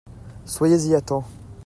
Soyez-y 0.45 0.95
à 0.95 1.01
temps! 1.01 1.27